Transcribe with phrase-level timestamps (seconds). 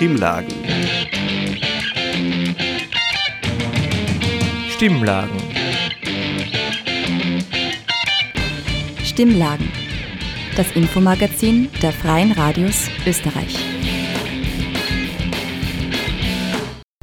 [0.00, 0.54] Stimmlagen.
[4.70, 5.36] Stimmlagen.
[9.04, 9.68] Stimmlagen.
[10.56, 13.58] Das Infomagazin der Freien Radios Österreich.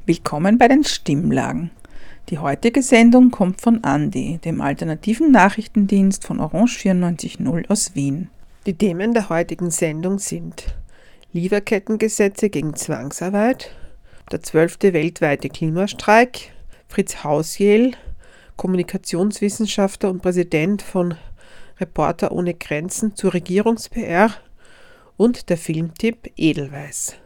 [0.08, 1.70] Willkommen bei den Stimmlagen.
[2.30, 8.32] Die heutige Sendung kommt von Andi, dem alternativen Nachrichtendienst von Orange 94.0 aus Wien.
[8.66, 10.76] Die Themen der heutigen Sendung sind
[11.38, 13.70] Lieferkettengesetze gegen Zwangsarbeit,
[14.32, 16.52] der zwölfte weltweite Klimastreik,
[16.88, 17.92] Fritz Hausjel,
[18.56, 21.14] Kommunikationswissenschaftler und Präsident von
[21.80, 24.32] Reporter ohne Grenzen zur Regierungs-PR
[25.16, 27.18] und der Filmtipp Edelweiß.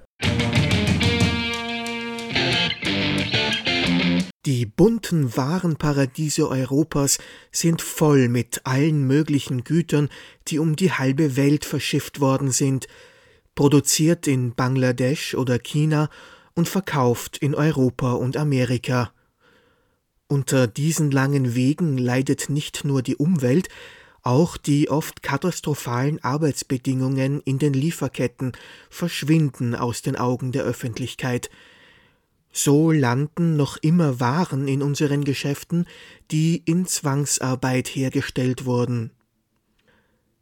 [4.45, 7.17] Die bunten Warenparadiese Europas
[7.51, 10.09] sind voll mit allen möglichen Gütern,
[10.49, 12.89] die um die halbe Welt verschifft worden sind,
[13.61, 16.09] produziert in Bangladesch oder China
[16.55, 19.13] und verkauft in Europa und Amerika.
[20.27, 23.69] Unter diesen langen Wegen leidet nicht nur die Umwelt,
[24.23, 28.53] auch die oft katastrophalen Arbeitsbedingungen in den Lieferketten
[28.89, 31.51] verschwinden aus den Augen der Öffentlichkeit.
[32.51, 35.85] So landen noch immer Waren in unseren Geschäften,
[36.31, 39.11] die in Zwangsarbeit hergestellt wurden.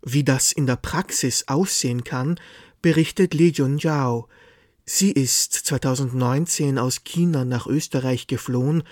[0.02, 2.40] Wie das in der Praxis aussehen kann,
[2.81, 4.27] berichtet Li Junjiao.
[4.85, 8.83] Sie ist 2019 aus China nach Österreich geflohen,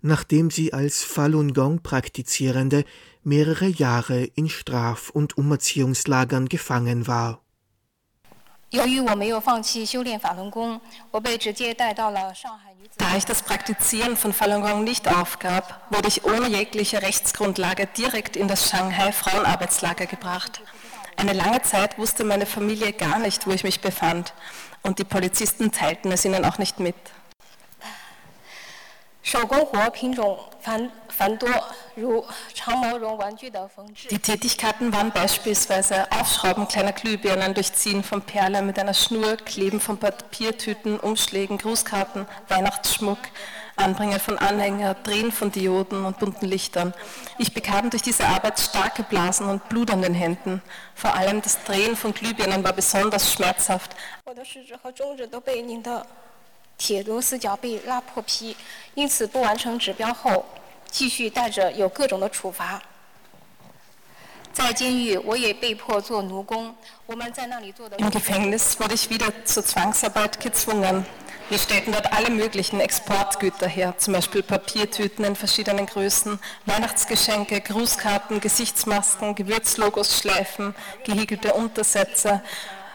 [0.00, 2.84] nachdem sie als Falun Gong Praktizierende
[3.22, 7.42] mehrere Jahre in Straf- und Umerziehungslagern gefangen war.
[8.72, 8.84] Da
[13.16, 18.48] ich das Praktizieren von Falun Gong nicht aufgab, wurde ich ohne jegliche Rechtsgrundlage direkt in
[18.48, 20.62] das Shanghai Frauenarbeitslager gebracht.
[21.16, 24.32] Eine lange Zeit wusste meine Familie gar nicht, wo ich mich befand,
[24.82, 26.96] und die Polizisten teilten es ihnen auch nicht mit.
[34.10, 39.98] Die Tätigkeiten waren beispielsweise Aufschrauben kleiner Glühbirnen, Durchziehen von Perlen mit einer Schnur, Kleben von
[39.98, 43.18] Papiertüten, Umschlägen, Grußkarten, Weihnachtsschmuck,
[43.82, 46.94] Anbringen von Anhänger, Drehen von Dioden und bunten Lichtern.
[47.38, 50.62] Ich bekam durch diese Arbeit starke Blasen und Blut an den Händen.
[50.94, 53.96] Vor allem das Drehen von Glühbirnen war besonders schmerzhaft.
[67.98, 71.06] Im Gefängnis wurde ich wieder zur Zwangsarbeit gezwungen.
[71.52, 78.40] Wir stellten dort alle möglichen Exportgüter her, zum Beispiel Papiertüten in verschiedenen Größen, Weihnachtsgeschenke, Grußkarten,
[78.40, 80.74] Gesichtsmasken, Gewürzlogos, Schleifen,
[81.04, 82.40] gehäkelte Untersätze,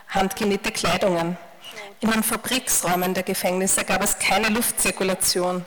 [0.07, 1.37] handgenähte Kleidungen.
[1.99, 5.63] In den Fabriksräumen der Gefängnisse gab es keine Luftzirkulation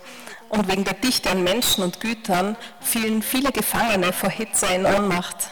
[0.48, 5.48] und wegen der Dichte an Menschen und Gütern fielen viele Gefangene vor Hitze in Ohnmacht.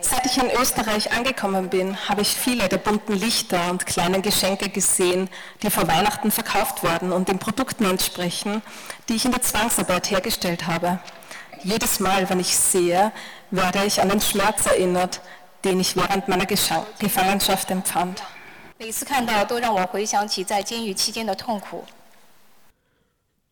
[0.00, 4.68] Seit ich in Österreich angekommen bin, habe ich viele der bunten Lichter und kleinen Geschenke
[4.68, 5.28] gesehen,
[5.62, 8.62] die vor Weihnachten verkauft werden und den Produkten entsprechen,
[9.08, 10.98] die ich in der Zwangsarbeit hergestellt habe.
[11.62, 13.12] Jedes Mal, wenn ich sehe,
[13.50, 15.20] werde ich an den Schmerz erinnert,
[15.64, 18.22] den ich während meiner Gefangenschaft empfand.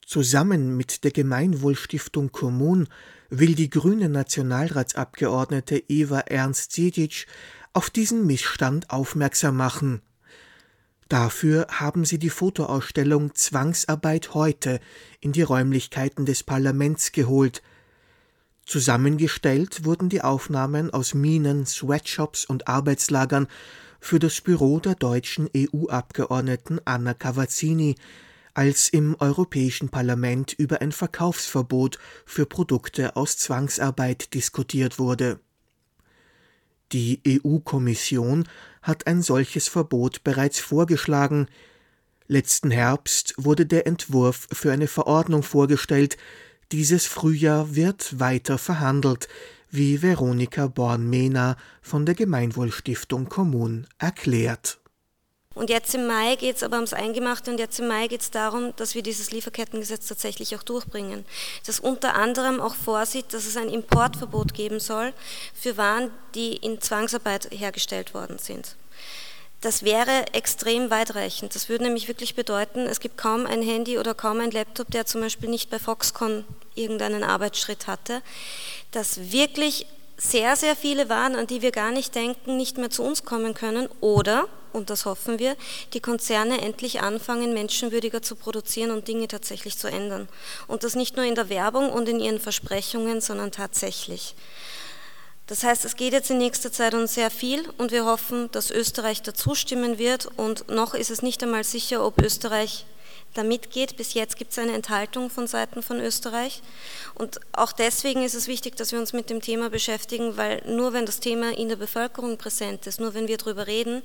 [0.06, 2.88] Zusammen mit der Gemeinwohlstiftung Kommun
[3.30, 7.26] will die grüne Nationalratsabgeordnete Eva Ernst-Sedic
[7.72, 10.02] auf diesen Missstand aufmerksam machen.
[11.08, 14.80] Dafür haben sie die Fotoausstellung Zwangsarbeit heute
[15.20, 17.62] in die Räumlichkeiten des Parlaments geholt–
[18.66, 23.46] Zusammengestellt wurden die Aufnahmen aus Minen, Sweatshops und Arbeitslagern
[24.00, 27.96] für das Büro der deutschen EU-Abgeordneten Anna Cavazzini,
[28.54, 35.40] als im Europäischen Parlament über ein Verkaufsverbot für Produkte aus Zwangsarbeit diskutiert wurde.
[36.92, 38.48] Die EU-Kommission
[38.82, 41.48] hat ein solches Verbot bereits vorgeschlagen.
[42.28, 46.16] Letzten Herbst wurde der Entwurf für eine Verordnung vorgestellt,
[46.72, 49.28] dieses Frühjahr wird weiter verhandelt,
[49.70, 54.80] wie Veronika Born-Mehner von der Gemeinwohlstiftung Kommun erklärt.
[55.54, 58.30] Und jetzt im Mai geht es aber ums Eingemachte und jetzt im Mai geht es
[58.30, 61.24] darum, dass wir dieses Lieferkettengesetz tatsächlich auch durchbringen.
[61.64, 65.12] Das unter anderem auch vorsieht, dass es ein Importverbot geben soll
[65.54, 68.74] für Waren, die in Zwangsarbeit hergestellt worden sind.
[69.60, 71.54] Das wäre extrem weitreichend.
[71.54, 75.06] Das würde nämlich wirklich bedeuten, es gibt kaum ein Handy oder kaum ein Laptop, der
[75.06, 78.20] zum Beispiel nicht bei Foxconn irgendeinen Arbeitsschritt hatte,
[78.90, 79.86] das wirklich
[80.16, 83.54] sehr, sehr viele Waren, an die wir gar nicht denken, nicht mehr zu uns kommen
[83.54, 85.56] können oder, und das hoffen wir,
[85.92, 90.28] die Konzerne endlich anfangen, menschenwürdiger zu produzieren und Dinge tatsächlich zu ändern.
[90.66, 94.34] Und das nicht nur in der Werbung und in ihren Versprechungen, sondern tatsächlich.
[95.46, 98.70] Das heißt, es geht jetzt in nächster Zeit um sehr viel und wir hoffen, dass
[98.70, 102.86] Österreich dazu stimmen wird und noch ist es nicht einmal sicher, ob Österreich
[103.34, 103.96] da mitgeht.
[103.96, 106.62] Bis jetzt gibt es eine Enthaltung von Seiten von Österreich.
[107.14, 110.92] Und auch deswegen ist es wichtig, dass wir uns mit dem Thema beschäftigen, weil nur
[110.92, 114.02] wenn das Thema in der Bevölkerung präsent ist, nur wenn wir darüber reden,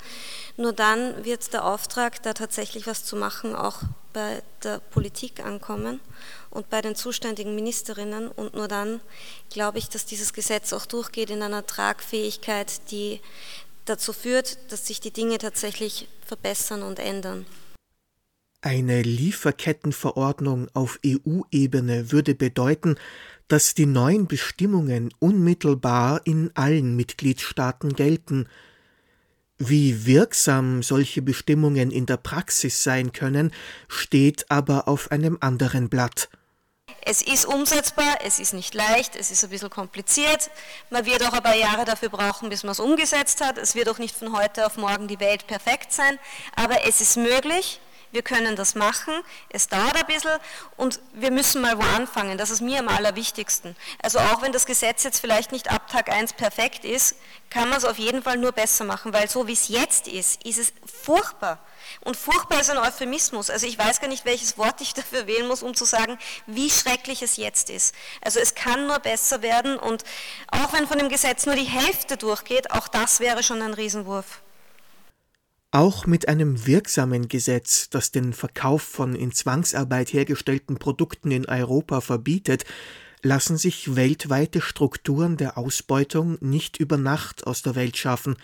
[0.58, 3.82] nur dann wird der Auftrag, da tatsächlich was zu machen, auch
[4.12, 6.00] bei der Politik ankommen
[6.50, 8.30] und bei den zuständigen Ministerinnen.
[8.30, 9.00] Und nur dann
[9.50, 13.22] glaube ich, dass dieses Gesetz auch durchgeht in einer Tragfähigkeit, die
[13.86, 17.46] dazu führt, dass sich die Dinge tatsächlich verbessern und ändern.
[18.62, 22.98] Eine Lieferkettenverordnung auf EU-Ebene würde bedeuten,
[23.48, 28.50] dass die neuen Bestimmungen unmittelbar in allen Mitgliedstaaten gelten.
[29.58, 33.54] Wie wirksam solche Bestimmungen in der Praxis sein können,
[33.88, 36.28] steht aber auf einem anderen Blatt.
[37.02, 40.52] Es ist umsetzbar, es ist nicht leicht, es ist ein bisschen kompliziert.
[40.90, 43.58] Man wird auch ein paar Jahre dafür brauchen, bis man es umgesetzt hat.
[43.58, 46.20] Es wird auch nicht von heute auf morgen die Welt perfekt sein,
[46.58, 47.80] aber es ist möglich
[48.12, 49.14] wir können das machen,
[49.50, 50.40] es dauert ein bisschen
[50.78, 53.76] und wir müssen mal wo anfangen, das ist mir am allerwichtigsten.
[54.02, 57.16] Also auch wenn das Gesetz jetzt vielleicht nicht ab Tag 1 perfekt ist,
[57.50, 60.44] kann man es auf jeden Fall nur besser machen, weil so wie es jetzt ist,
[60.46, 60.74] ist es
[61.04, 61.60] furchtbar.
[62.02, 63.50] Und furchtbar ist ein Euphemismus.
[63.50, 66.70] Also ich weiß gar nicht, welches Wort ich dafür wählen muss, um zu sagen, wie
[66.70, 67.96] schrecklich es jetzt ist.
[68.22, 70.04] Also es kann nur besser werden und
[70.52, 74.42] auch wenn von dem Gesetz nur die Hälfte durchgeht, auch das wäre schon ein Riesenwurf.
[75.72, 82.02] Auch mit einem wirksamen Gesetz, das den Verkauf von in Zwangsarbeit hergestellten Produkten in Europa
[82.02, 82.66] verbietet,
[83.22, 88.36] lassen sich weltweite Strukturen der Ausbeutung nicht über Nacht aus der Welt schaffen.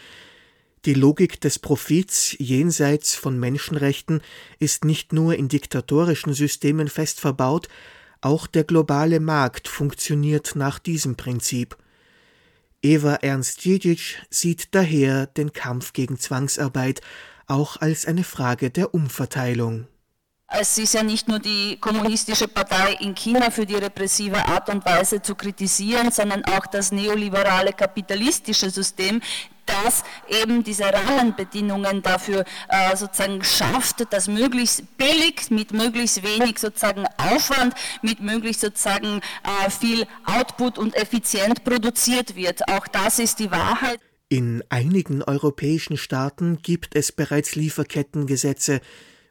[0.85, 4.21] Die Logik des Profits jenseits von Menschenrechten
[4.59, 7.69] ist nicht nur in diktatorischen Systemen fest verbaut,
[8.21, 11.75] auch der globale Markt funktioniert nach diesem Prinzip.
[12.85, 17.01] Eva Ernst-Djidzic sieht daher den Kampf gegen Zwangsarbeit
[17.47, 19.87] auch als eine Frage der Umverteilung.
[20.47, 24.85] Es ist ja nicht nur die kommunistische Partei in China für die repressive Art und
[24.85, 29.19] Weise zu kritisieren, sondern auch das neoliberale kapitalistische System,
[29.65, 37.05] das eben diese Rahmenbedingungen dafür äh, sozusagen schafft, dass möglichst billig, mit möglichst wenig sozusagen
[37.17, 42.67] Aufwand, mit möglichst sozusagen äh, viel Output und effizient produziert wird.
[42.69, 43.99] Auch das ist die Wahrheit.
[44.29, 48.81] In einigen europäischen Staaten gibt es bereits Lieferkettengesetze,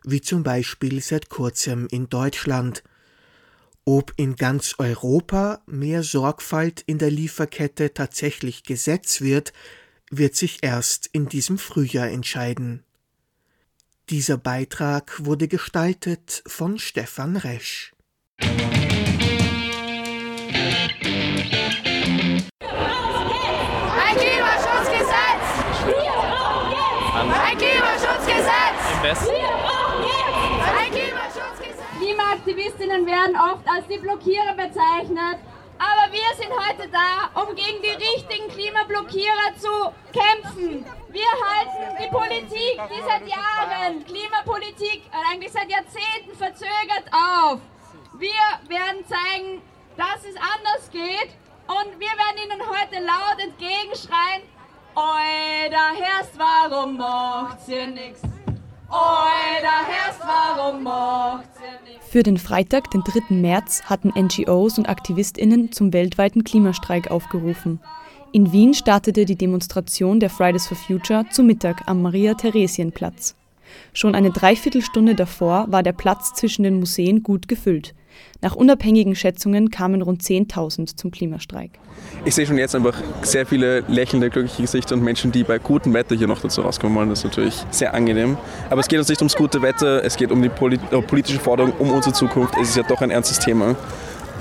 [0.05, 2.85] wie zum Beispiel seit kurzem in Deutschland.
[3.85, 9.53] Ob in ganz Europa mehr Sorgfalt in der Lieferkette tatsächlich Gesetz wird,
[10.19, 12.85] wird sich erst in diesem Frühjahr entscheiden.
[14.11, 17.93] Dieser Beitrag wurde gestaltet von Stefan Resch.
[18.39, 18.51] Ein
[24.19, 25.47] Klimaschutzgesetz!
[27.15, 28.79] Ein Klimaschutzgesetz!
[30.79, 31.85] Ein Klimaschutzgesetz!
[31.99, 35.39] Klimaaktivistinnen werden oft als die Blockierer bezeichnet
[36.05, 40.85] aber wir sind heute da, um gegen die richtigen Klimablockierer zu kämpfen.
[41.09, 47.61] Wir halten die Politik, die seit Jahren Klimapolitik, eigentlich seit Jahrzehnten verzögert auf.
[48.19, 49.63] Wir werden zeigen,
[49.97, 51.31] dass es anders geht
[51.69, 54.43] und wir werden Ihnen heute laut entgegenschreien,
[54.97, 58.21] Oi, da Herrst, warum macht ihr nichts?
[62.15, 63.35] Für den Freitag, den 3.
[63.35, 67.81] März, hatten NGOs und AktivistInnen zum weltweiten Klimastreik aufgerufen.
[68.31, 73.35] In Wien startete die Demonstration der Fridays for Future zu Mittag am Maria-Theresien-Platz.
[73.93, 77.95] Schon eine Dreiviertelstunde davor war der Platz zwischen den Museen gut gefüllt.
[78.41, 81.71] Nach unabhängigen Schätzungen kamen rund 10.000 zum Klimastreik.
[82.25, 85.95] Ich sehe schon jetzt einfach sehr viele lächelnde, glückliche Gesichter und Menschen, die bei gutem
[85.95, 87.09] Wetter hier noch dazu rauskommen wollen.
[87.09, 88.37] Das ist natürlich sehr angenehm.
[88.71, 91.73] Aber es geht uns nicht ums gute Wetter, es geht um die äh, politische Forderung,
[91.79, 92.55] um unsere Zukunft.
[92.61, 93.77] Es ist ja doch ein ernstes Thema.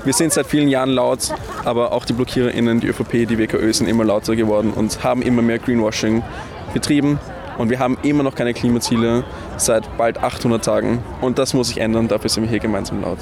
[0.04, 1.32] Wir sind seit vielen Jahren laut,
[1.64, 5.40] aber auch die BlockiererInnen, die ÖVP, die WKÖ sind immer lauter geworden und haben immer
[5.40, 6.22] mehr Greenwashing
[6.74, 7.18] betrieben.
[7.56, 9.24] Und wir haben immer noch keine Klimaziele
[9.56, 10.98] seit bald 800 Tagen.
[11.20, 13.18] Und das muss sich ändern, dafür sind wir hier gemeinsam laut.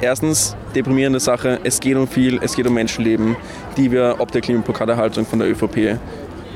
[0.00, 3.36] Erstens, deprimierende Sache, es geht um viel, es geht um Menschenleben,
[3.76, 5.98] die wir ob der Klimablockadehaltung von der ÖVP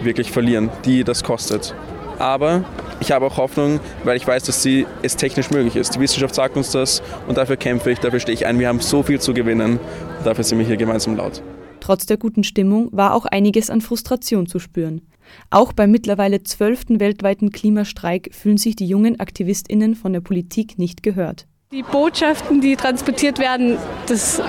[0.03, 1.75] wirklich verlieren, die das kostet.
[2.19, 2.65] Aber
[3.01, 5.95] ich habe auch Hoffnung, weil ich weiß, dass sie, es technisch möglich ist.
[5.95, 8.59] Die Wissenschaft sagt uns das und dafür kämpfe ich, dafür stehe ich ein.
[8.59, 9.79] Wir haben so viel zu gewinnen
[10.19, 11.43] und dafür sind wir hier gemeinsam laut.
[11.81, 15.01] Trotz der guten Stimmung war auch einiges an Frustration zu spüren.
[15.49, 21.03] Auch beim mittlerweile zwölften weltweiten Klimastreik fühlen sich die jungen AktivistInnen von der Politik nicht
[21.03, 21.47] gehört.
[21.73, 24.43] Die Botschaften, die transportiert werden, das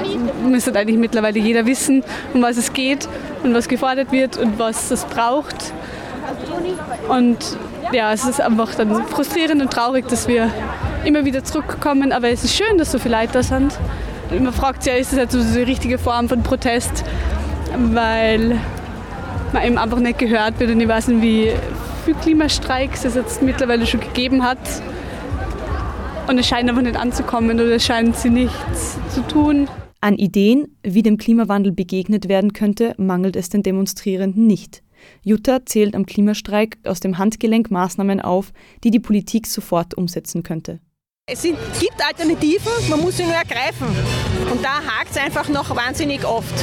[0.44, 3.08] müsste eigentlich mittlerweile jeder wissen, um was es geht
[3.44, 5.72] und was gefordert wird und was es braucht.
[7.10, 7.38] Und
[7.92, 10.50] ja, es ist einfach dann frustrierend und traurig, dass wir
[11.06, 12.12] immer wieder zurückkommen.
[12.12, 13.78] Aber es ist schön, dass so viele Leute da sind.
[14.32, 17.04] Man fragt sich ja, ist das jetzt so die richtige Form von Protest?
[17.78, 18.60] Weil
[19.54, 20.72] man eben einfach nicht gehört wird.
[20.72, 21.52] Und ich weiß nicht, wie
[22.04, 24.58] viele Klimastreiks es jetzt mittlerweile schon gegeben hat.
[26.28, 29.68] Und es scheint einfach nicht anzukommen oder es scheint sie nichts zu tun.
[30.00, 34.82] An Ideen, wie dem Klimawandel begegnet werden könnte, mangelt es den Demonstrierenden nicht.
[35.24, 38.52] Jutta zählt am Klimastreik aus dem Handgelenk Maßnahmen auf,
[38.84, 40.80] die die Politik sofort umsetzen könnte.
[41.28, 41.56] Es gibt
[42.06, 43.88] Alternativen, man muss sie nur ergreifen.
[44.52, 46.54] Und da hakt es einfach noch wahnsinnig oft.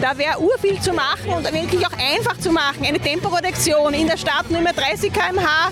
[0.00, 2.84] Da wäre urviel zu machen und wirklich auch einfach zu machen.
[2.84, 5.70] Eine Temporeduktion in der Stadt nur mehr 30 km/h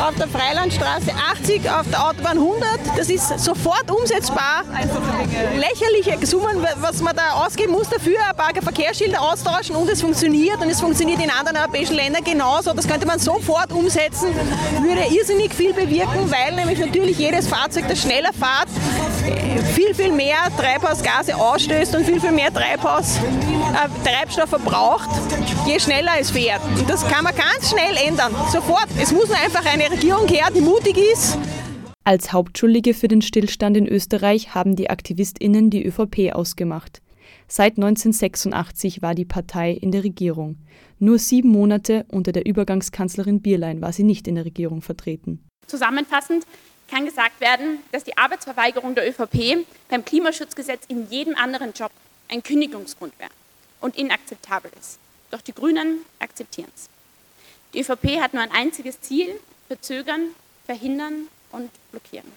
[0.00, 2.68] auf der Freilandstraße 80, auf der Autobahn 100.
[2.96, 4.64] Das ist sofort umsetzbar.
[5.56, 10.58] Lächerliche Summen, was man da ausgeben muss dafür, ein paar Verkehrsschilder austauschen und es funktioniert.
[10.60, 12.72] Und es funktioniert in anderen europäischen Ländern genauso.
[12.72, 14.28] Das könnte man sofort umsetzen,
[14.82, 18.68] würde irrsinnig viel bewirken, weil nämlich natürlich jedes Fahrzeug, das schneller fährt,
[19.74, 25.08] viel, viel mehr Treibhausgase ausstößt und viel, viel mehr Treibhaus, äh, Treibstoff verbraucht,
[25.66, 26.60] je schneller es fährt.
[26.78, 28.88] Und das kann man ganz schnell ändern, sofort.
[29.00, 31.38] Es muss nur einfach eine Regierung her, die mutig ist.
[32.04, 37.02] Als Hauptschuldige für den Stillstand in Österreich haben die AktivistInnen die ÖVP ausgemacht.
[37.46, 40.56] Seit 1986 war die Partei in der Regierung.
[40.98, 45.44] Nur sieben Monate unter der Übergangskanzlerin Bierlein war sie nicht in der Regierung vertreten.
[45.66, 46.46] Zusammenfassend
[46.90, 51.92] kann gesagt werden, dass die Arbeitsverweigerung der ÖVP beim Klimaschutzgesetz in jedem anderen Job
[52.28, 53.30] ein Kündigungsgrund wäre
[53.80, 54.98] und inakzeptabel ist.
[55.30, 56.88] Doch die Grünen akzeptieren es.
[57.72, 60.34] Die ÖVP hat nur ein einziges Ziel, verzögern,
[60.66, 62.30] verhindern und blockieren.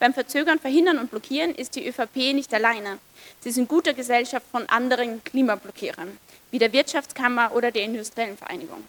[0.00, 2.98] Beim Verzögern, Verhindern und Blockieren ist die ÖVP nicht alleine.
[3.40, 6.18] Sie ist in guter Gesellschaft von anderen Klimablockierern,
[6.50, 8.84] wie der Wirtschaftskammer oder der Industriellen Vereinigung.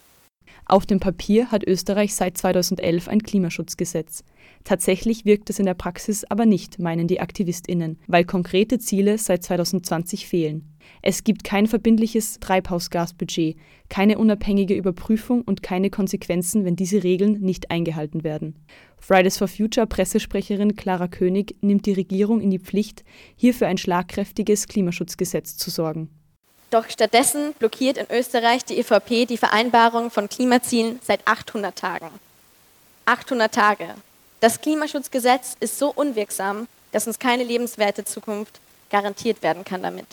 [0.64, 4.24] Auf dem Papier hat Österreich seit 2011 ein Klimaschutzgesetz.
[4.64, 9.44] Tatsächlich wirkt es in der Praxis aber nicht, meinen die AktivistInnen, weil konkrete Ziele seit
[9.44, 10.76] 2020 fehlen.
[11.02, 13.56] Es gibt kein verbindliches Treibhausgasbudget,
[13.88, 18.56] keine unabhängige Überprüfung und keine Konsequenzen, wenn diese Regeln nicht eingehalten werden.
[18.98, 23.04] Fridays for Future Pressesprecherin Clara König nimmt die Regierung in die Pflicht,
[23.36, 26.10] hier für ein schlagkräftiges Klimaschutzgesetz zu sorgen.
[26.70, 32.10] Doch stattdessen blockiert in Österreich die EVP die Vereinbarung von Klimazielen seit 800 Tagen.
[33.04, 33.94] 800 Tage.
[34.40, 40.06] Das Klimaschutzgesetz ist so unwirksam, dass uns keine lebenswerte Zukunft garantiert werden kann damit.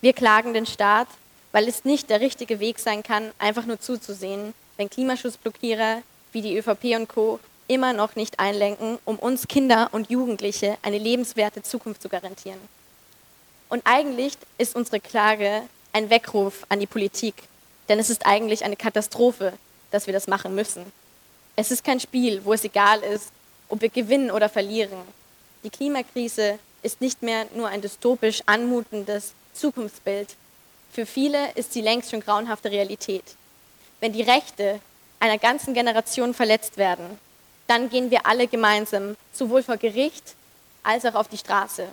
[0.00, 1.08] Wir klagen den Staat,
[1.52, 6.02] weil es nicht der richtige Weg sein kann, einfach nur zuzusehen, wenn Klimaschutzblockierer
[6.32, 7.40] wie die ÖVP und Co.
[7.66, 12.60] immer noch nicht einlenken, um uns Kinder und Jugendliche eine lebenswerte Zukunft zu garantieren.
[13.68, 15.62] Und eigentlich ist unsere Klage
[15.96, 17.34] ein Weckruf an die Politik,
[17.88, 19.54] denn es ist eigentlich eine Katastrophe,
[19.90, 20.84] dass wir das machen müssen.
[21.56, 23.30] Es ist kein Spiel, wo es egal ist,
[23.70, 24.98] ob wir gewinnen oder verlieren.
[25.64, 30.36] Die Klimakrise ist nicht mehr nur ein dystopisch anmutendes Zukunftsbild.
[30.92, 33.24] Für viele ist sie längst schon grauenhafte Realität.
[34.00, 34.80] Wenn die Rechte
[35.18, 37.18] einer ganzen Generation verletzt werden,
[37.68, 40.34] dann gehen wir alle gemeinsam sowohl vor Gericht
[40.82, 41.88] als auch auf die Straße.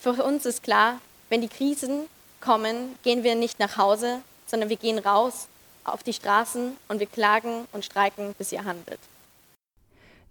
[0.00, 1.00] Für uns ist klar,
[1.30, 2.08] wenn die Krisen
[2.40, 5.48] kommen, gehen wir nicht nach Hause, sondern wir gehen raus
[5.84, 9.00] auf die Straßen und wir klagen und streiken, bis ihr handelt.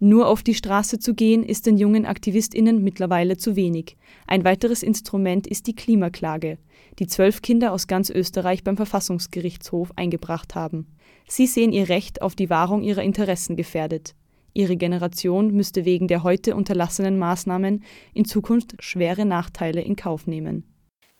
[0.00, 3.96] Nur auf die Straße zu gehen, ist den jungen Aktivistinnen mittlerweile zu wenig.
[4.28, 6.58] Ein weiteres Instrument ist die Klimaklage,
[7.00, 10.86] die zwölf Kinder aus ganz Österreich beim Verfassungsgerichtshof eingebracht haben.
[11.26, 14.14] Sie sehen ihr Recht auf die Wahrung ihrer Interessen gefährdet.
[14.54, 17.82] Ihre Generation müsste wegen der heute unterlassenen Maßnahmen
[18.14, 20.64] in Zukunft schwere Nachteile in Kauf nehmen.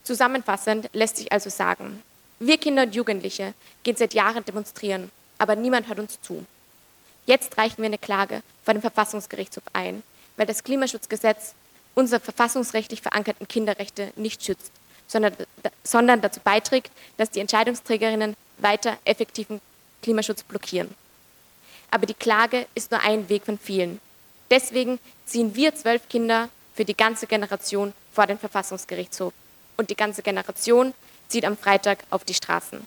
[0.08, 2.02] Zusammenfassend lässt sich also sagen,
[2.38, 6.46] wir Kinder und Jugendliche gehen seit Jahren demonstrieren, aber niemand hört uns zu.
[7.26, 10.02] Jetzt reichen wir eine Klage vor dem Verfassungsgerichtshof ein,
[10.38, 11.52] weil das Klimaschutzgesetz
[11.94, 14.72] unsere verfassungsrechtlich verankerten Kinderrechte nicht schützt,
[15.08, 15.34] sondern,
[15.84, 19.60] sondern dazu beiträgt, dass die Entscheidungsträgerinnen weiter effektiven
[20.00, 20.88] Klimaschutz blockieren.
[21.90, 24.00] Aber die Klage ist nur ein Weg von vielen.
[24.50, 29.34] Deswegen ziehen wir zwölf Kinder für die ganze Generation vor den Verfassungsgerichtshof.
[29.78, 30.92] Und die ganze Generation
[31.28, 32.80] zieht am Freitag auf die Straßen.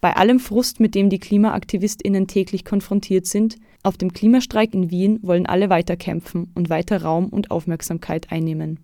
[0.00, 5.20] Bei allem Frust, mit dem die KlimaaktivistInnen täglich konfrontiert sind, auf dem Klimastreik in Wien
[5.22, 8.80] wollen alle weiterkämpfen und weiter Raum und Aufmerksamkeit einnehmen.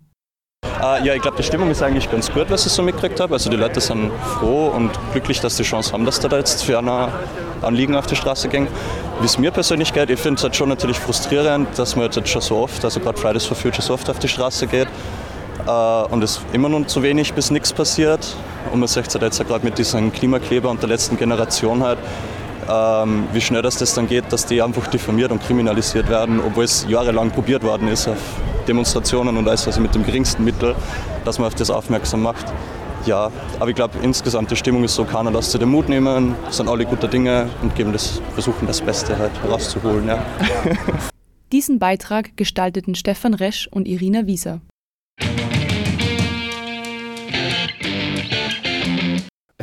[0.81, 3.33] Äh, ja, ich glaube, die Stimmung ist eigentlich ganz gut, was ich so mitgekriegt habe.
[3.33, 6.63] Also die Leute sind froh und glücklich, dass sie die Chance haben, dass da jetzt
[6.63, 7.11] für ein
[7.61, 8.67] Anliegen auf die Straße gehen.
[9.19, 12.29] Wie es mir persönlich geht, ich finde es halt schon natürlich frustrierend, dass man jetzt
[12.29, 14.87] schon so oft, also gerade Fridays for Future so oft auf die Straße geht
[15.65, 18.35] äh, und es immer noch zu wenig bis nichts passiert.
[18.71, 21.99] Und man sieht es halt jetzt gerade mit diesen Klimakleber und der letzten Generation halt,
[22.69, 26.63] ähm, wie schnell das, das dann geht, dass die einfach diffamiert und kriminalisiert werden, obwohl
[26.63, 28.17] es jahrelang probiert worden ist auf
[28.67, 30.75] Demonstrationen und alles, also mit dem geringsten Mittel,
[31.23, 32.45] dass man auf das aufmerksam macht.
[33.05, 36.33] Ja, aber ich glaube, insgesamt die Stimmung ist so, keiner lässt sich den Mut nehmen,
[36.49, 40.07] sind alle gute Dinge und geben das, versuchen das Beste halt rauszuholen.
[40.07, 40.25] Ja.
[41.51, 44.61] Diesen Beitrag gestalteten Stefan Resch und Irina Wieser.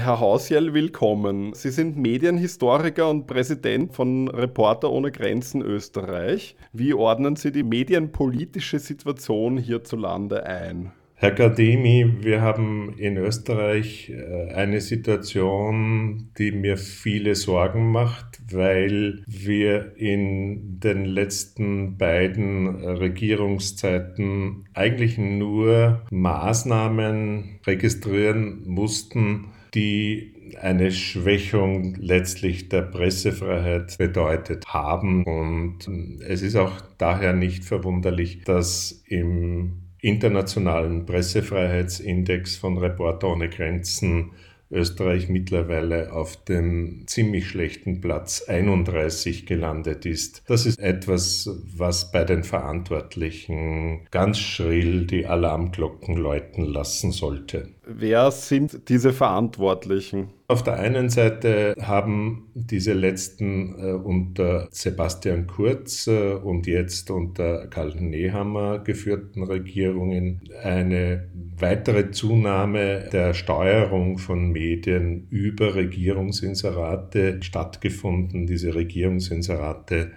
[0.04, 1.52] Herr Hausjell, willkommen.
[1.54, 6.56] Sie sind Medienhistoriker und Präsident von Reporter ohne Grenzen Österreich.
[6.72, 10.90] Wie ordnen Sie die medienpolitische Situation hierzulande ein?
[11.14, 19.22] Herr Gardemi, wir haben in Österreich äh, eine Situation, die mir viele Sorgen macht, weil
[19.28, 32.68] wir in den letzten beiden Regierungszeiten eigentlich nur Maßnahmen registrieren mussten, die eine Schwächung letztlich
[32.68, 35.24] der Pressefreiheit bedeutet haben.
[35.24, 35.88] Und
[36.26, 44.32] es ist auch daher nicht verwunderlich, dass im internationalen Pressefreiheitsindex von Reporter ohne Grenzen
[44.72, 50.42] Österreich mittlerweile auf dem ziemlich schlechten Platz 31 gelandet ist.
[50.46, 57.68] Das ist etwas, was bei den Verantwortlichen ganz schrill die Alarmglocken läuten lassen sollte.
[57.84, 60.28] Wer sind diese Verantwortlichen?
[60.46, 67.66] Auf der einen Seite haben diese letzten äh, unter Sebastian Kurz äh, und jetzt unter
[67.66, 78.46] Karl Nehammer geführten Regierungen eine weitere Zunahme der Steuerung von Medien über Regierungsinserate stattgefunden.
[78.46, 80.12] Diese Regierungsinserate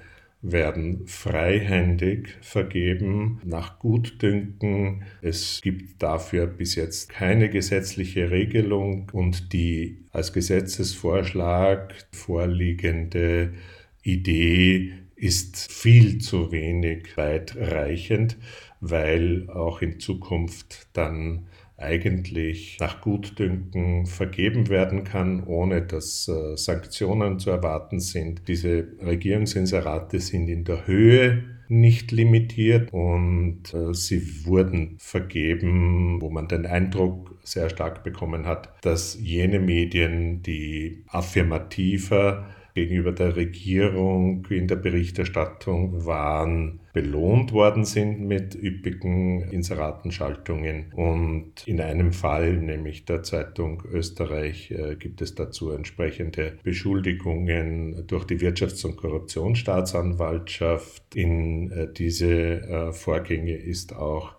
[0.51, 5.03] werden freihändig vergeben nach Gutdünken.
[5.21, 13.53] Es gibt dafür bis jetzt keine gesetzliche Regelung und die als Gesetzesvorschlag vorliegende
[14.03, 18.37] Idee ist viel zu wenig weitreichend,
[18.81, 27.39] weil auch in Zukunft dann eigentlich nach Gutdünken vergeben werden kann, ohne dass äh, Sanktionen
[27.39, 28.47] zu erwarten sind.
[28.47, 36.47] Diese Regierungsinserate sind in der Höhe nicht limitiert und äh, sie wurden vergeben, wo man
[36.47, 44.67] den Eindruck sehr stark bekommen hat, dass jene Medien, die affirmativer gegenüber der Regierung in
[44.67, 50.91] der Berichterstattung waren, belohnt worden sind mit üppigen Inseratenschaltungen.
[50.93, 58.25] Und in einem Fall, nämlich der Zeitung Österreich, äh, gibt es dazu entsprechende Beschuldigungen durch
[58.25, 61.15] die Wirtschafts- und Korruptionsstaatsanwaltschaft.
[61.15, 64.35] In äh, diese äh, Vorgänge ist auch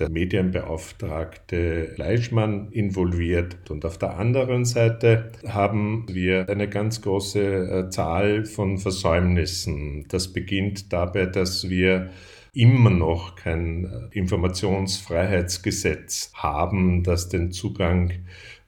[0.00, 3.70] der Medienbeauftragte Fleischmann involviert.
[3.70, 10.06] Und auf der anderen Seite haben wir eine ganz große äh, Zahl von Versäumnissen.
[10.08, 12.10] Das beginnt dabei, dass wir
[12.52, 18.10] immer noch kein äh, Informationsfreiheitsgesetz haben, das den Zugang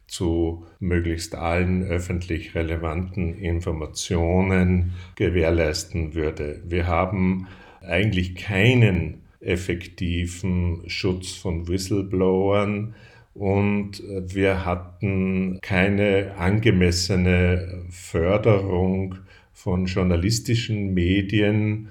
[0.07, 6.63] zu möglichst allen öffentlich relevanten Informationen gewährleisten würde.
[6.67, 7.49] Wir haben
[7.81, 12.95] eigentlich keinen effektiven Schutz von Whistleblowern.
[13.35, 19.17] Und wir hatten keine angemessene Förderung
[19.53, 21.89] von journalistischen Medien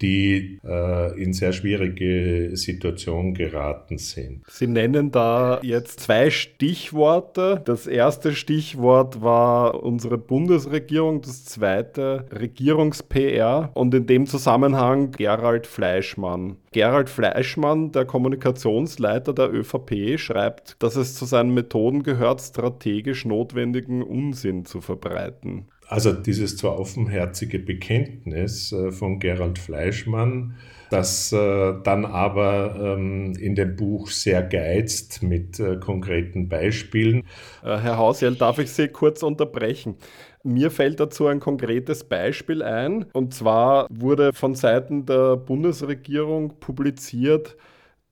[0.00, 4.42] die äh, in sehr schwierige Situationen geraten sind.
[4.48, 7.62] Sie nennen da jetzt zwei Stichworte.
[7.64, 16.56] Das erste Stichwort war unsere Bundesregierung, das zweite Regierungs-PR und in dem Zusammenhang Gerald Fleischmann.
[16.72, 24.02] Gerald Fleischmann, der Kommunikationsleiter der ÖVP, schreibt, dass es zu seinen Methoden gehört, strategisch notwendigen
[24.02, 25.68] Unsinn zu verbreiten.
[25.86, 30.54] Also dieses zwar offenherzige Bekenntnis äh, von Gerald Fleischmann,
[30.90, 37.24] das äh, dann aber ähm, in dem Buch sehr geizt mit äh, konkreten Beispielen.
[37.62, 39.96] Herr Hausjell, darf ich Sie kurz unterbrechen?
[40.42, 43.06] Mir fällt dazu ein konkretes Beispiel ein.
[43.12, 47.56] Und zwar wurde von Seiten der Bundesregierung publiziert,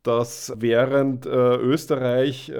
[0.02, 2.50] dass während Österreich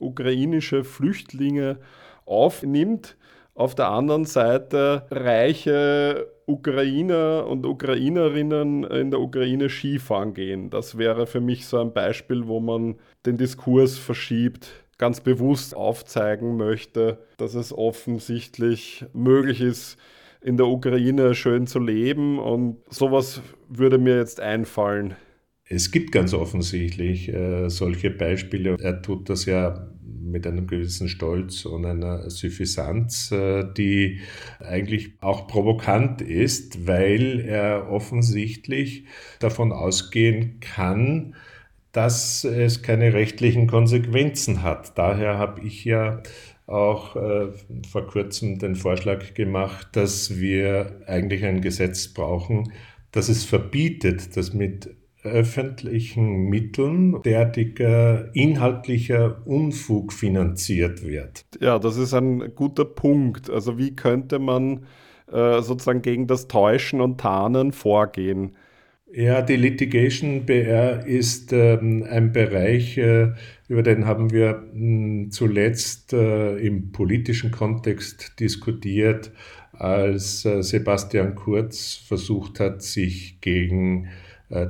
[0.00, 1.78] ukrainische Flüchtlinge
[2.26, 3.16] aufnimmt,
[3.60, 10.70] auf der anderen Seite reiche Ukrainer und Ukrainerinnen in der Ukraine Skifahren gehen.
[10.70, 12.96] Das wäre für mich so ein Beispiel, wo man
[13.26, 19.98] den Diskurs verschiebt, ganz bewusst aufzeigen möchte, dass es offensichtlich möglich ist,
[20.40, 22.38] in der Ukraine schön zu leben.
[22.38, 25.16] Und sowas würde mir jetzt einfallen.
[25.64, 28.76] Es gibt ganz offensichtlich äh, solche Beispiele.
[28.80, 29.86] Er tut das ja
[30.20, 34.20] mit einem gewissen Stolz und einer Suffisanz, äh, die
[34.60, 39.04] eigentlich auch provokant ist, weil er offensichtlich
[39.38, 41.34] davon ausgehen kann,
[41.92, 44.96] dass es keine rechtlichen Konsequenzen hat.
[44.96, 46.22] Daher habe ich ja
[46.66, 47.48] auch äh,
[47.90, 52.72] vor kurzem den Vorschlag gemacht, dass wir eigentlich ein Gesetz brauchen,
[53.10, 61.44] das es verbietet, dass mit öffentlichen Mitteln derartiger inhaltlicher Unfug finanziert wird.
[61.60, 63.50] Ja, das ist ein guter Punkt.
[63.50, 64.86] Also wie könnte man
[65.30, 68.56] äh, sozusagen gegen das Täuschen und Tarnen vorgehen?
[69.12, 73.32] Ja, die Litigation BR ist ähm, ein Bereich, äh,
[73.68, 79.32] über den haben wir mh, hm, zuletzt äh, im politischen Kontext diskutiert,
[79.72, 84.08] als äh, Sebastian Kurz versucht hat, sich gegen äh,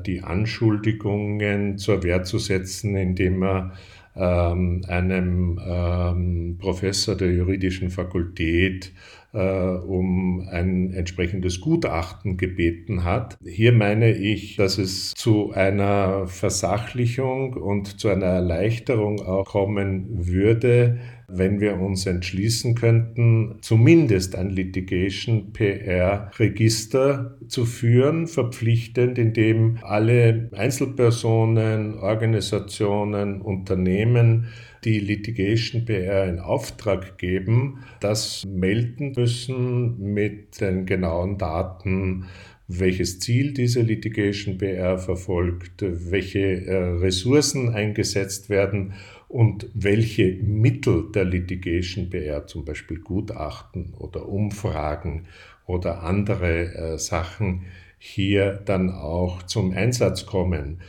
[0.07, 3.73] die Anschuldigungen zur Wehr zu setzen, indem er
[4.17, 8.93] ähm, einem ähm, Professor der juridischen Fakultät
[9.33, 13.39] äh, um ein entsprechendes Gutachten gebeten hat.
[13.45, 20.99] Hier meine ich, dass es zu einer Versachlichung und zu einer Erleichterung auch kommen würde,
[21.33, 29.79] wenn wir uns entschließen könnten, zumindest ein Litigation PR Register zu führen, verpflichtend, in dem
[29.83, 34.49] alle Einzelpersonen, Organisationen, Unternehmen
[34.85, 42.25] die Litigation PR in Auftrag geben, das melden müssen mit den genauen Daten,
[42.67, 48.95] welches Ziel diese Litigation PR verfolgt, welche äh, Ressourcen eingesetzt werden
[49.31, 55.29] und welche Mittel der Litigation PR, zum Beispiel Gutachten oder Umfragen
[55.67, 57.67] oder andere äh, Sachen,
[57.97, 60.81] hier dann auch zum Einsatz kommen.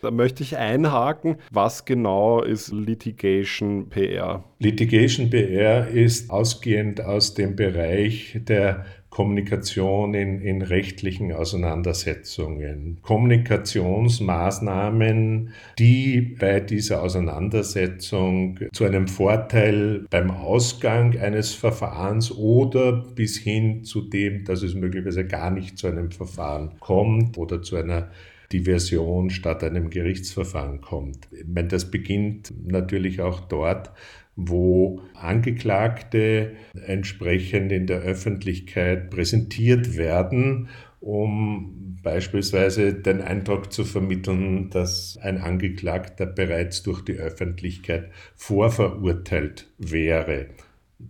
[0.00, 4.44] Da möchte ich einhaken, was genau ist Litigation PR?
[4.58, 12.98] Litigation PR ist ausgehend aus dem Bereich der Kommunikation in, in rechtlichen Auseinandersetzungen.
[13.02, 23.84] Kommunikationsmaßnahmen, die bei dieser Auseinandersetzung zu einem Vorteil beim Ausgang eines Verfahrens oder bis hin
[23.84, 28.10] zu dem, dass es möglicherweise gar nicht zu einem Verfahren kommt oder zu einer
[28.52, 31.28] Diversion statt einem Gerichtsverfahren kommt.
[31.30, 33.90] Ich meine, das beginnt natürlich auch dort,
[34.36, 40.68] wo Angeklagte entsprechend in der Öffentlichkeit präsentiert werden,
[41.00, 50.46] um beispielsweise den Eindruck zu vermitteln, dass ein Angeklagter bereits durch die Öffentlichkeit vorverurteilt wäre.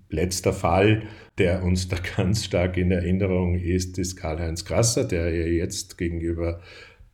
[0.09, 1.03] Letzter Fall,
[1.39, 6.61] der uns da ganz stark in Erinnerung ist, ist Karl-Heinz Grasser, der ja jetzt gegenüber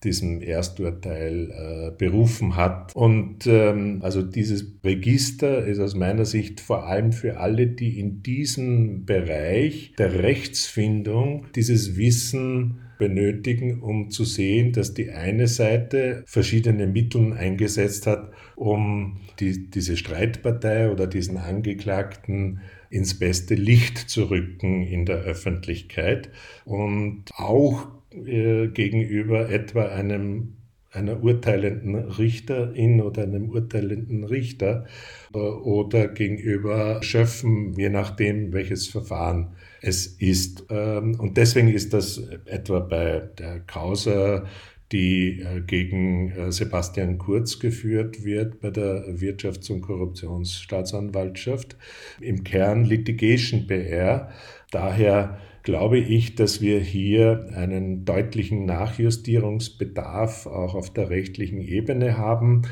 [0.05, 2.97] diesem Ersturteil äh, berufen hat.
[2.97, 8.23] Und ähm, also dieses Register ist aus meiner Sicht vor allem für alle, die in
[8.23, 16.87] diesem Bereich der Rechtsfindung dieses Wissen benötigen, um zu sehen, dass die eine Seite verschiedene
[16.87, 22.61] Mittel eingesetzt hat, um die, diese Streitpartei oder diesen Angeklagten
[22.91, 26.31] ins beste Licht zu rücken in der Öffentlichkeit
[26.65, 30.57] und auch äh, gegenüber etwa einem
[30.93, 34.87] einer urteilenden Richterin oder einem urteilenden Richter
[35.35, 40.65] äh, oder gegenüber Schöffen, je nachdem, welches Verfahren es ist.
[40.69, 44.47] Ähm, und deswegen ist das etwa bei der Causa,
[44.91, 51.77] die äh, gegen Sebastian Kurz geführt wird bei der Wirtschafts- und Korruptionsstaatsanwaltschaft,
[52.21, 54.31] im Kern Litigation PR.
[54.73, 62.63] Daher glaube ich, dass wir hier einen deutlichen Nachjustierungsbedarf auch auf der rechtlichen Ebene haben.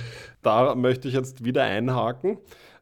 [0.42, 2.38] Da möchte ich jetzt wieder einhaken.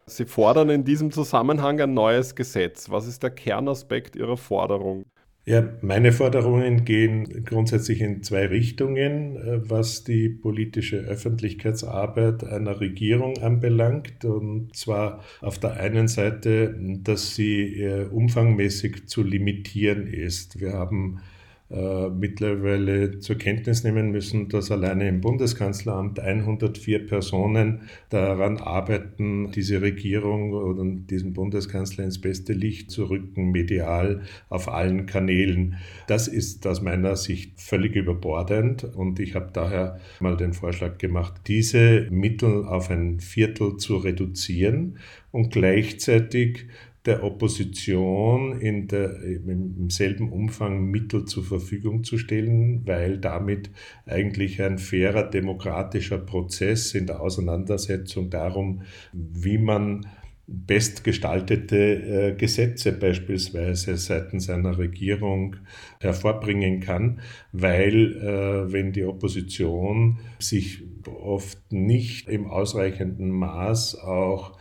[0.07, 2.91] Sie fordern in diesem Zusammenhang ein neues Gesetz.
[2.91, 5.05] Was ist der Kernaspekt Ihrer Forderung?
[5.49, 13.39] Ja, meine Forderungen gehen grundsätzlich in zwei Richtungen, äh, was die politische Öffentlichkeitsarbeit einer Regierung
[13.39, 14.25] anbelangt.
[14.25, 20.59] Und zwar auf der einen Seite, dass sie äh, umfangmäßig zu limitieren ist.
[20.59, 21.21] Wir haben
[21.69, 29.83] äh, mittlerweile zur Kenntnis nehmen müssen, dass alleine im Bundeskanzleramt 104 Personen daran arbeiten, diese
[29.83, 35.77] Regierung oder diesen Bundeskanzler ins beste Licht zu rücken, medial auf allen Kanälen.
[36.07, 41.35] Das ist aus meiner Sicht völlig überbordend und ich habe daher mal den Vorschlag gemacht,
[41.49, 44.99] diese Mittel auf ein Viertel zu reduzieren
[45.33, 46.67] und gleichzeitig
[47.07, 53.71] der Opposition in der, im selben Umfang Mittel zur Verfügung zu stellen, weil damit
[54.05, 60.07] eigentlich ein fairer demokratischer Prozess in der Auseinandersetzung darum, wie man
[60.47, 65.57] bestgestaltete äh, Gesetze beispielsweise seitens einer Regierung
[66.01, 67.21] hervorbringen kann,
[67.53, 74.57] weil äh, wenn die Opposition sich oft nicht im ausreichenden Maß auch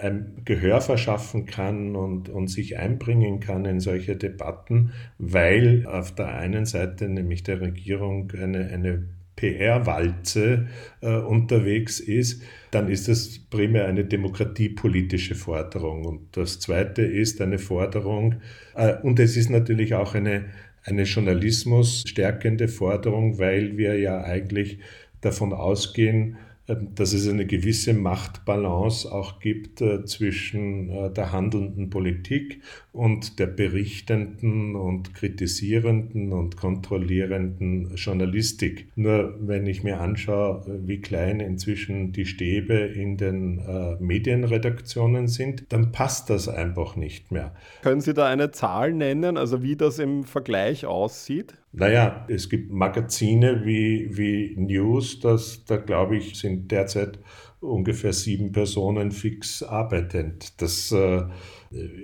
[0.00, 6.28] ein Gehör verschaffen kann und, und sich einbringen kann in solche Debatten, weil auf der
[6.36, 10.66] einen Seite nämlich der Regierung eine, eine PR-Walze
[11.02, 16.04] äh, unterwegs ist, dann ist das primär eine demokratiepolitische Forderung.
[16.04, 18.36] Und das Zweite ist eine Forderung,
[18.74, 20.46] äh, und es ist natürlich auch eine,
[20.84, 24.78] eine Journalismus stärkende Forderung, weil wir ja eigentlich
[25.20, 32.60] davon ausgehen, dass es eine gewisse Machtbalance auch gibt äh, zwischen äh, der handelnden Politik
[32.92, 38.88] und der berichtenden und kritisierenden und kontrollierenden Journalistik.
[38.96, 45.64] Nur wenn ich mir anschaue, wie klein inzwischen die Stäbe in den äh, Medienredaktionen sind,
[45.68, 47.54] dann passt das einfach nicht mehr.
[47.82, 51.54] Können Sie da eine Zahl nennen, also wie das im Vergleich aussieht?
[51.78, 57.18] Naja, es gibt Magazine wie, wie News, das, da glaube ich, sind derzeit
[57.60, 60.58] ungefähr sieben Personen fix arbeitend.
[60.62, 61.24] Das äh,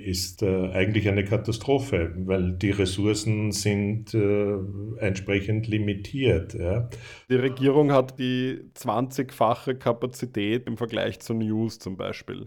[0.04, 4.56] ist äh, eigentlich eine Katastrophe, weil die Ressourcen sind äh,
[4.98, 6.52] entsprechend limitiert.
[6.52, 6.90] Ja.
[7.30, 12.46] Die Regierung hat die 20-fache Kapazität im Vergleich zu News zum Beispiel.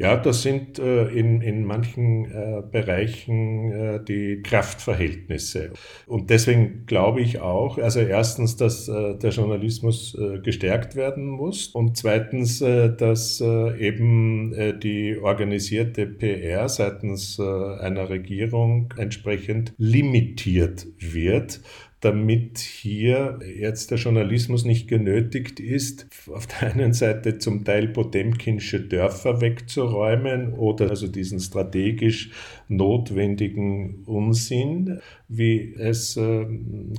[0.00, 5.72] Ja, das sind äh, in, in manchen äh, Bereichen äh, die Kraftverhältnisse.
[6.06, 11.66] Und deswegen glaube ich auch, also erstens, dass äh, der Journalismus äh, gestärkt werden muss
[11.66, 21.60] und zweitens, äh, dass eben die organisierte PR seitens einer Regierung entsprechend limitiert wird
[22.00, 28.80] damit hier jetzt der Journalismus nicht genötigt ist, auf der einen Seite zum Teil Potemkinsche
[28.80, 32.30] Dörfer wegzuräumen oder also diesen strategisch
[32.68, 36.46] notwendigen Unsinn, wie es äh,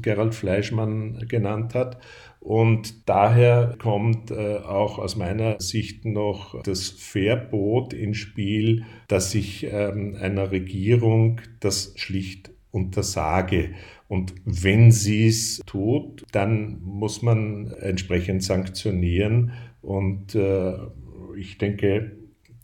[0.02, 1.98] Gerald Fleischmann genannt hat.
[2.40, 9.68] Und daher kommt äh, auch aus meiner Sicht noch das Verbot ins Spiel, dass ich
[9.72, 13.72] ähm, einer Regierung das schlicht untersage.
[14.12, 19.54] Und wenn sie es tut, dann muss man entsprechend sanktionieren.
[19.82, 20.74] Und äh,
[21.38, 22.18] ich denke,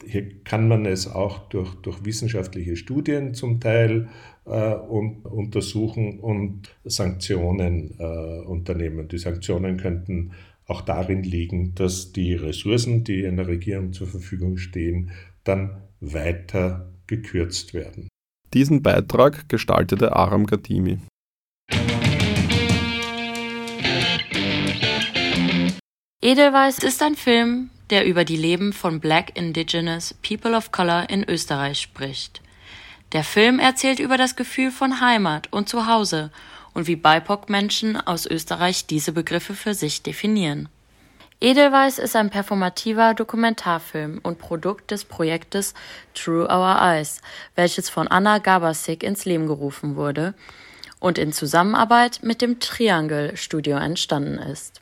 [0.05, 4.09] hier kann man es auch durch, durch wissenschaftliche Studien zum Teil
[4.43, 9.07] äh, un, untersuchen und Sanktionen äh, unternehmen.
[9.07, 10.33] Die Sanktionen könnten
[10.65, 15.11] auch darin liegen, dass die Ressourcen, die einer Regierung zur Verfügung stehen,
[15.45, 18.09] dann weiter gekürzt werden.
[18.53, 20.97] Diesen Beitrag gestaltete Aram Gatimi.
[26.27, 31.23] Edelweiss ist ein Film, der über die Leben von Black Indigenous People of Color in
[31.23, 32.41] Österreich spricht.
[33.13, 36.29] Der Film erzählt über das Gefühl von Heimat und Zuhause
[36.73, 40.67] und wie BIPOC-Menschen aus Österreich diese Begriffe für sich definieren.
[41.39, 45.75] Edelweiss ist ein performativer Dokumentarfilm und Produkt des Projektes
[46.13, 47.21] True Our Eyes,
[47.55, 50.33] welches von Anna Gabasik ins Leben gerufen wurde
[50.99, 54.81] und in Zusammenarbeit mit dem Triangle Studio entstanden ist.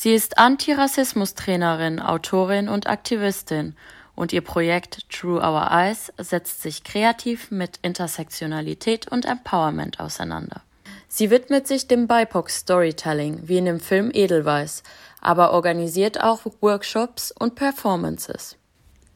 [0.00, 3.74] Sie ist Antirassismus-Trainerin, Autorin und Aktivistin
[4.14, 10.62] und ihr Projekt True Our Eyes setzt sich kreativ mit Intersektionalität und Empowerment auseinander.
[11.08, 14.84] Sie widmet sich dem BIPOC Storytelling, wie in dem Film Edelweiss,
[15.20, 18.56] aber organisiert auch Workshops und Performances.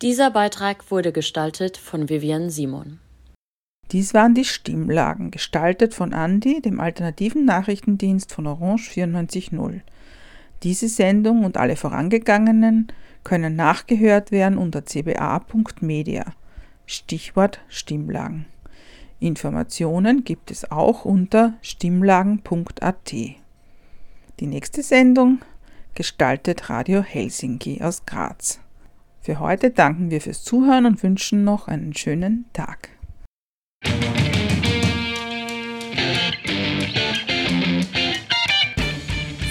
[0.03, 2.99] Dieser Beitrag wurde gestaltet von Vivian Simon.
[3.93, 9.83] Dies waren die Stimmlagen, gestaltet von Andi, dem alternativen Nachrichtendienst von Orange 94.0.
[10.63, 12.89] Diese Sendung und alle vorangegangenen
[13.25, 16.25] können nachgehört werden unter cba.media.
[16.87, 18.47] Stichwort Stimmlagen.
[19.19, 23.13] Informationen gibt es auch unter stimmlagen.at.
[23.13, 25.41] Die nächste Sendung
[25.95, 28.61] gestaltet Radio Helsinki aus Graz.
[29.21, 32.89] Für heute danken wir fürs Zuhören und wünschen noch einen schönen Tag.